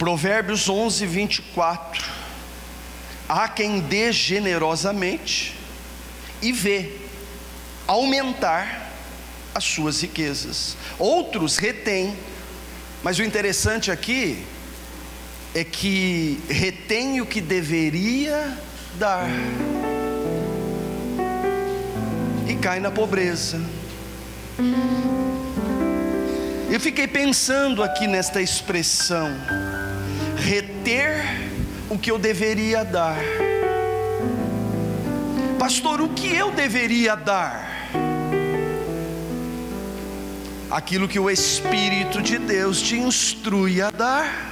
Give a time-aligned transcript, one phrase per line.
[0.00, 2.02] Provérbios 11, 24.
[3.28, 5.54] Há quem dê generosamente
[6.40, 6.96] e vê
[7.86, 8.92] aumentar
[9.54, 12.16] as suas riquezas, outros retêm,
[13.02, 14.42] mas o interessante aqui
[15.54, 18.56] é que retém o que deveria
[18.94, 19.28] dar
[22.48, 23.60] e cai na pobreza.
[26.70, 29.28] Eu fiquei pensando aqui nesta expressão,
[30.40, 31.22] reter
[31.88, 33.18] o que eu deveria dar.
[35.58, 37.68] Pastor, o que eu deveria dar?
[40.70, 44.50] Aquilo que o Espírito de Deus te instrui a dar.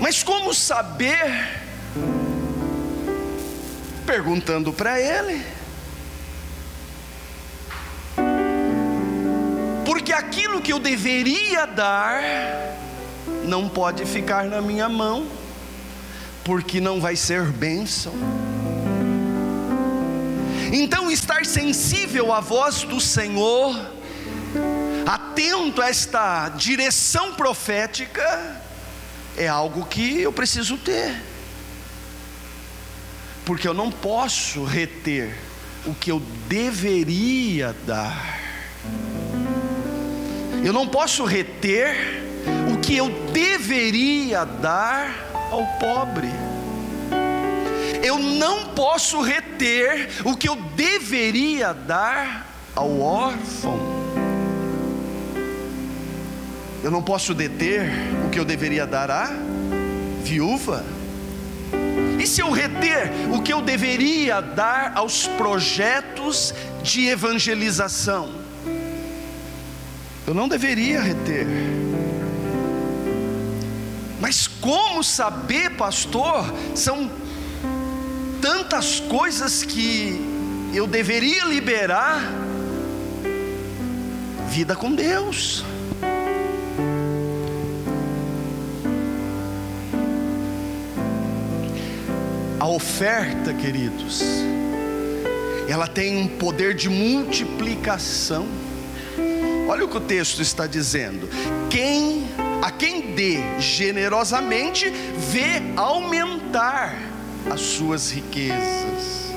[0.00, 1.48] Mas como saber?
[4.06, 5.61] Perguntando para ele.
[10.02, 12.20] Porque aquilo que eu deveria dar
[13.44, 15.28] não pode ficar na minha mão,
[16.42, 18.12] porque não vai ser bênção.
[20.72, 23.78] Então, estar sensível à voz do Senhor,
[25.06, 28.60] atento a esta direção profética,
[29.36, 31.14] é algo que eu preciso ter,
[33.44, 35.38] porque eu não posso reter
[35.86, 38.40] o que eu deveria dar,
[40.64, 42.22] eu não posso reter
[42.72, 45.12] o que eu deveria dar
[45.50, 46.28] ao pobre.
[48.02, 53.78] Eu não posso reter o que eu deveria dar ao órfão.
[56.82, 57.82] Eu não posso deter
[58.26, 59.30] o que eu deveria dar à
[60.22, 60.84] viúva.
[62.20, 68.41] E se eu reter o que eu deveria dar aos projetos de evangelização?
[70.26, 71.46] Eu não deveria reter.
[74.20, 76.44] Mas como saber, pastor?
[76.76, 77.10] São
[78.40, 80.20] tantas coisas que
[80.72, 82.22] eu deveria liberar.
[84.48, 85.64] Vida com Deus.
[92.60, 94.22] A oferta, queridos,
[95.68, 98.46] ela tem um poder de multiplicação.
[99.68, 101.28] Olha o que o texto está dizendo:
[101.70, 102.28] quem
[102.62, 106.96] a quem dê generosamente, vê aumentar
[107.50, 109.32] as suas riquezas.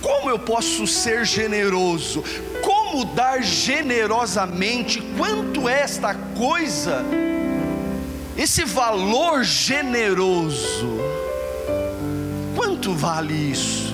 [0.00, 2.22] Como eu posso ser generoso?
[2.62, 5.02] Como dar generosamente?
[5.16, 7.04] Quanto é esta coisa?
[8.36, 11.00] Esse valor generoso,
[12.54, 13.92] quanto vale isso?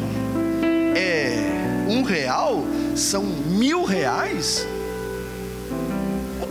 [0.95, 2.67] É um real?
[2.95, 4.67] São mil reais?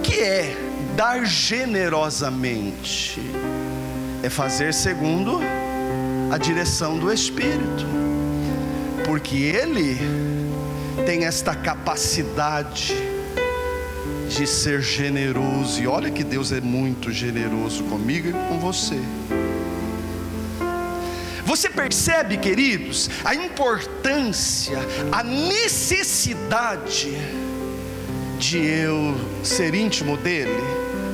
[0.03, 0.55] Que é
[0.95, 3.21] dar generosamente?
[4.21, 5.39] É fazer segundo
[6.31, 7.85] a direção do Espírito,
[9.05, 9.97] porque Ele
[11.05, 12.93] tem esta capacidade
[14.29, 18.99] de ser generoso, e olha que Deus é muito generoso comigo e com você.
[21.45, 24.79] Você percebe, queridos, a importância,
[25.11, 27.15] a necessidade
[28.49, 30.73] de eu ser íntimo dele?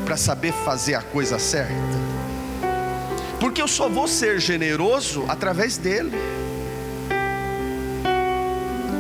[0.09, 1.72] para saber fazer a coisa certa.
[3.40, 6.18] Porque eu só vou ser generoso através dele.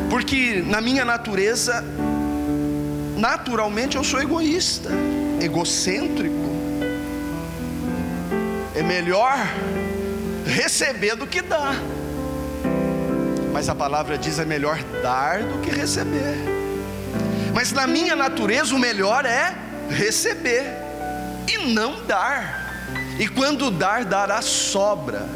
[0.07, 1.83] Porque na minha natureza,
[3.17, 4.91] naturalmente eu sou egoísta,
[5.41, 6.35] egocêntrico.
[8.75, 9.35] É melhor
[10.45, 11.73] receber do que dar.
[13.51, 16.58] Mas a palavra diz é melhor dar do que receber.
[17.59, 19.53] Mas na minha natureza o melhor é
[19.89, 20.63] receber
[21.45, 22.87] e não dar.
[23.19, 25.27] E quando dar, dará sobra,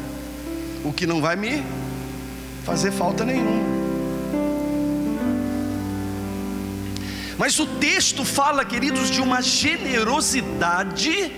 [0.82, 1.62] o que não vai me
[2.64, 3.62] fazer falta nenhuma.
[7.36, 11.30] Mas o texto fala, queridos, de uma generosidade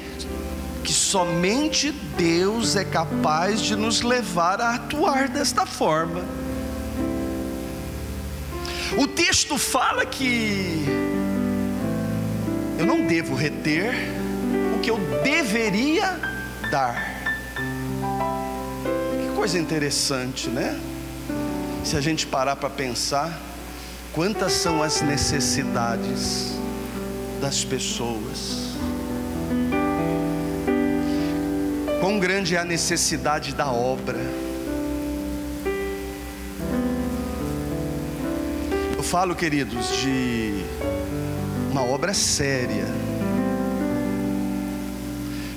[0.85, 6.46] que somente Deus é capaz de nos levar a atuar desta forma.
[8.99, 10.87] O texto fala que
[12.79, 13.93] eu não devo reter,
[14.83, 16.19] que eu deveria
[16.71, 16.97] dar.
[19.21, 20.81] Que coisa interessante, né?
[21.85, 23.39] Se a gente parar para pensar,
[24.15, 26.55] quantas são as necessidades
[27.39, 28.77] das pessoas?
[32.01, 34.46] Quão grande é a necessidade da obra?
[39.07, 40.65] Falo, queridos, de
[41.71, 42.87] uma obra séria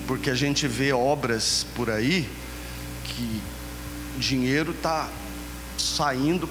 [0.05, 2.29] Porque a gente vê obras por aí
[3.03, 3.41] que
[4.17, 5.09] dinheiro está
[5.77, 6.47] saindo,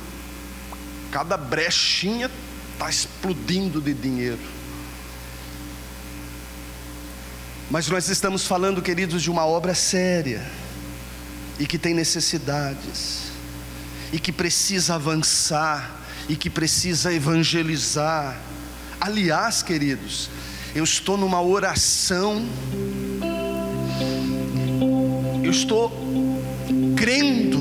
[1.12, 2.30] cada brechinha
[2.72, 4.38] está explodindo de dinheiro.
[7.70, 10.44] Mas nós estamos falando, queridos, de uma obra séria
[11.58, 13.32] e que tem necessidades
[14.12, 15.97] e que precisa avançar
[16.28, 18.38] e que precisa evangelizar.
[19.00, 20.28] Aliás, queridos,
[20.74, 22.44] eu estou numa oração,
[25.42, 25.90] eu estou
[26.94, 27.60] crendo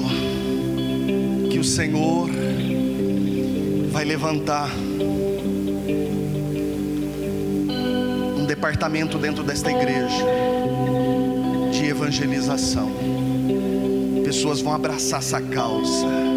[1.50, 2.30] que o Senhor
[3.92, 4.70] vai levantar
[8.38, 10.26] um departamento dentro desta igreja
[11.72, 12.92] de evangelização.
[14.24, 16.37] Pessoas vão abraçar essa causa.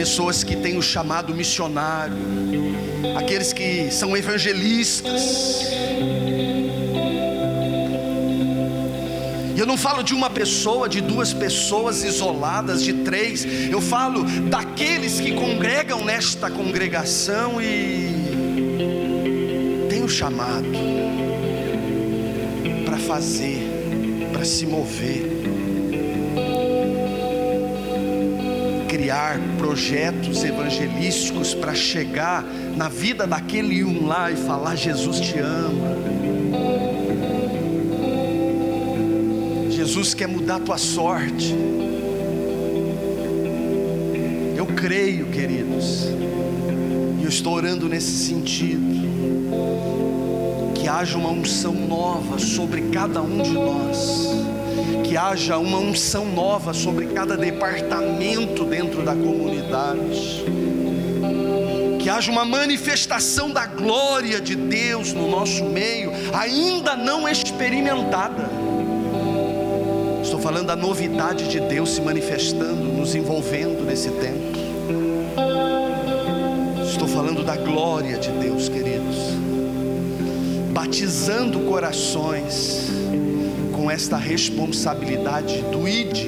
[0.00, 2.16] Pessoas que têm o chamado missionário,
[3.18, 5.66] aqueles que são evangelistas.
[9.54, 13.44] Eu não falo de uma pessoa, de duas pessoas isoladas, de três.
[13.70, 18.08] Eu falo daqueles que congregam nesta congregação e
[19.90, 20.64] têm o chamado
[22.86, 23.60] para fazer,
[24.32, 25.59] para se mover,
[29.10, 32.44] criar projetos evangelísticos para chegar
[32.76, 35.96] na vida daquele um lá e falar: Jesus te ama.
[39.68, 41.52] Jesus quer mudar a tua sorte.
[44.56, 46.04] Eu creio, queridos,
[47.18, 48.80] e eu estou orando nesse sentido,
[50.72, 54.28] que haja uma unção nova sobre cada um de nós,
[55.04, 60.44] que haja uma unção nova sobre cada departamento dentro da comunidade,
[61.98, 68.48] que haja uma manifestação da glória de Deus no nosso meio, ainda não experimentada
[70.30, 74.58] Estou falando da novidade de Deus se manifestando, nos envolvendo nesse tempo.
[76.88, 79.16] Estou falando da glória de Deus, queridos.
[80.72, 82.88] Batizando corações
[83.90, 86.26] esta responsabilidade do id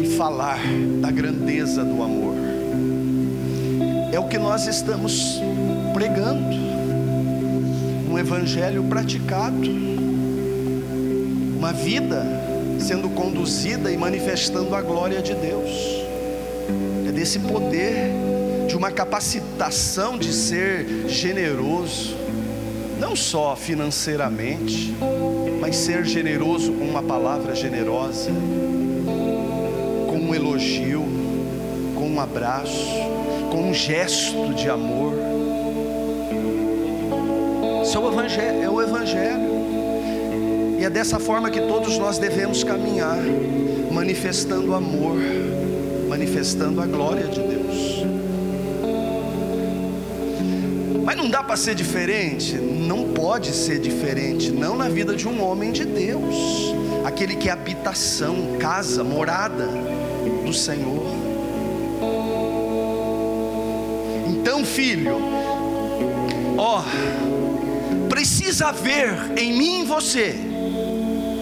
[0.00, 0.60] e falar
[1.00, 2.34] da grandeza do amor.
[4.12, 5.40] É o que nós estamos
[5.94, 6.56] pregando.
[8.10, 9.70] Um evangelho praticado.
[11.56, 12.24] Uma vida
[12.78, 15.70] sendo conduzida e manifestando a glória de Deus.
[17.08, 18.10] É desse poder,
[18.68, 22.16] de uma capacitação de ser generoso,
[22.98, 24.94] não só financeiramente,
[25.60, 28.30] mas ser generoso com uma palavra generosa,
[30.08, 31.04] com um elogio,
[31.94, 32.88] com um abraço,
[33.50, 35.14] com um gesto de amor.
[37.82, 38.62] Isso é o Evangelho.
[38.62, 39.52] É o evangelho.
[40.78, 43.18] E é dessa forma que todos nós devemos caminhar,
[43.92, 45.16] manifestando amor,
[46.08, 48.11] manifestando a glória de Deus.
[51.04, 52.54] Mas não dá para ser diferente?
[52.56, 56.34] Não pode ser diferente, não na vida de um homem de Deus,
[57.04, 59.68] aquele que é habitação, casa, morada
[60.44, 61.06] do Senhor.
[64.28, 65.16] Então, filho,
[66.56, 66.82] ó,
[68.08, 70.36] precisa haver em mim e você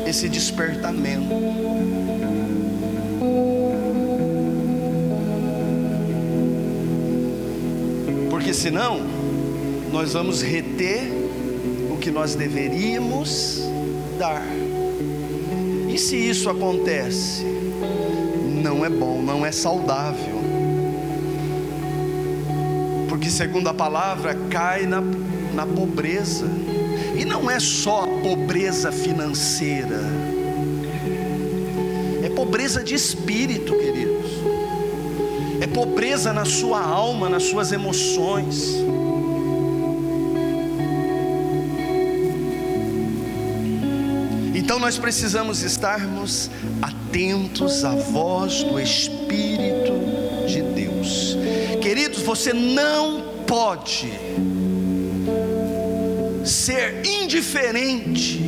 [0.06, 1.28] esse despertamento.
[8.30, 9.00] Porque senão,
[9.92, 11.10] nós vamos reter
[11.90, 13.60] o que nós deveríamos
[14.18, 14.44] dar.
[15.88, 17.44] E se isso acontece,
[18.62, 20.40] não é bom, não é saudável.
[23.08, 25.02] Porque, segundo a palavra, cai na,
[25.54, 26.46] na pobreza.
[27.16, 30.00] E não é só pobreza financeira,
[32.24, 34.30] é pobreza de espírito, queridos,
[35.60, 38.76] é pobreza na sua alma, nas suas emoções.
[44.80, 49.92] Nós precisamos estarmos atentos à voz do Espírito
[50.48, 51.36] de Deus.
[51.82, 54.10] Queridos, você não pode
[56.44, 58.40] ser indiferente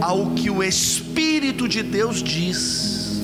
[0.00, 3.22] ao que o Espírito de Deus diz.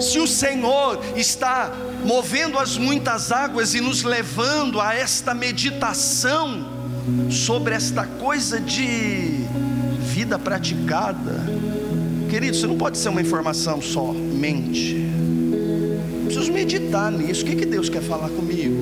[0.00, 1.72] Se o Senhor está
[2.04, 6.68] movendo as muitas águas e nos levando a esta meditação
[7.30, 9.46] sobre esta coisa de
[10.26, 11.46] vida praticada,
[12.28, 15.06] querido, isso não pode ser uma informação só, mente.
[16.24, 17.44] Preciso meditar nisso.
[17.44, 18.74] O que, que Deus quer falar comigo?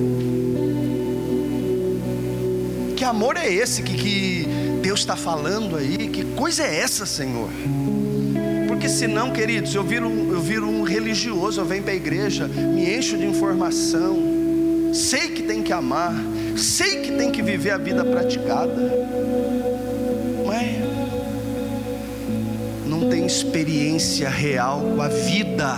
[2.97, 4.47] Que amor é esse que, que
[4.81, 6.09] Deus está falando aí?
[6.09, 7.49] Que coisa é essa, Senhor?
[8.67, 12.97] Porque senão, queridos, eu viro, eu viro um religioso, eu venho para a igreja, me
[12.97, 14.17] encho de informação,
[14.91, 16.15] sei que tem que amar,
[16.57, 19.04] sei que tem que viver a vida praticada,
[23.09, 25.75] tem experiência real com a vida.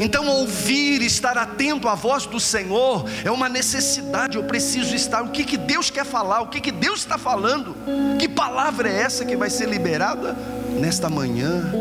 [0.00, 4.36] Então, ouvir, estar atento à voz do Senhor é uma necessidade.
[4.36, 5.22] Eu preciso estar.
[5.22, 6.40] O que, que Deus quer falar?
[6.40, 7.74] O que, que Deus está falando?
[8.18, 10.36] Que palavra é essa que vai ser liberada
[10.78, 11.72] nesta manhã?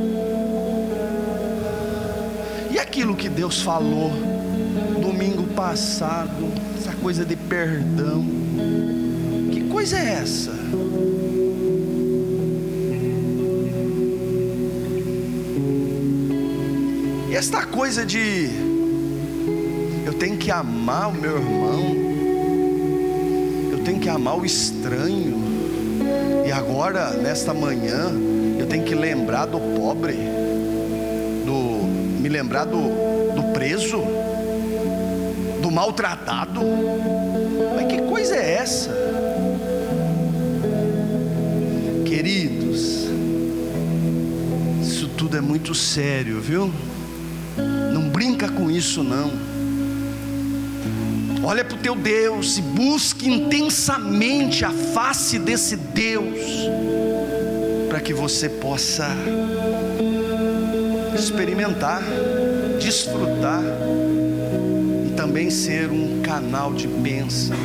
[2.72, 4.12] E aquilo que Deus falou
[5.00, 8.26] domingo passado, essa coisa de perdão,
[9.52, 10.52] que coisa é essa?
[17.34, 18.50] Esta coisa de
[20.06, 21.96] eu tenho que amar o meu irmão,
[23.72, 25.48] eu tenho que amar o estranho,
[26.48, 28.10] e agora, nesta manhã,
[28.58, 30.14] eu tenho que lembrar do pobre,
[31.46, 31.86] do
[32.22, 34.02] me lembrar do, do preso,
[35.62, 36.62] do maltratado.
[37.76, 38.92] Mas que coisa é essa?
[42.06, 43.10] Queridos,
[44.82, 46.72] isso tudo é muito sério, viu?
[48.18, 49.32] Brinca com isso não.
[51.44, 56.36] Olha para o teu Deus e busque intensamente a face desse Deus,
[57.88, 59.08] para que você possa
[61.14, 62.02] experimentar,
[62.82, 63.62] desfrutar
[65.06, 67.56] e também ser um canal de bênção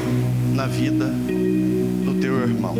[0.52, 2.76] na vida do teu irmão.